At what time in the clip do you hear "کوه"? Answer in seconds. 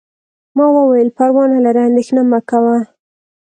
2.49-2.77